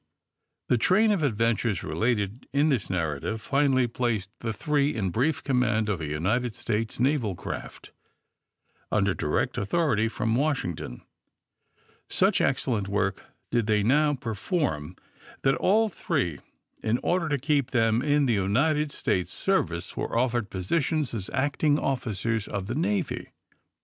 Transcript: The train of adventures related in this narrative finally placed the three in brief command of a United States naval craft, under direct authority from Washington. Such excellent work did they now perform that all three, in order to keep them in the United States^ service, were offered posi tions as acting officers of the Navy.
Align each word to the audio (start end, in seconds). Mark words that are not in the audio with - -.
The 0.67 0.79
train 0.79 1.11
of 1.11 1.21
adventures 1.21 1.83
related 1.83 2.47
in 2.51 2.69
this 2.69 2.89
narrative 2.89 3.39
finally 3.39 3.85
placed 3.87 4.31
the 4.39 4.51
three 4.51 4.95
in 4.95 5.11
brief 5.11 5.43
command 5.43 5.89
of 5.89 6.01
a 6.01 6.07
United 6.07 6.55
States 6.55 6.99
naval 6.99 7.35
craft, 7.35 7.91
under 8.91 9.13
direct 9.13 9.59
authority 9.59 10.07
from 10.07 10.33
Washington. 10.33 11.03
Such 12.09 12.41
excellent 12.41 12.87
work 12.87 13.25
did 13.51 13.67
they 13.67 13.83
now 13.83 14.15
perform 14.15 14.95
that 15.43 15.53
all 15.57 15.87
three, 15.87 16.39
in 16.81 16.97
order 17.03 17.29
to 17.29 17.37
keep 17.37 17.69
them 17.69 18.01
in 18.01 18.25
the 18.25 18.33
United 18.33 18.89
States^ 18.89 19.27
service, 19.27 19.95
were 19.95 20.17
offered 20.17 20.49
posi 20.49 20.83
tions 20.83 21.13
as 21.13 21.29
acting 21.31 21.77
officers 21.77 22.47
of 22.47 22.65
the 22.65 22.73
Navy. 22.73 23.27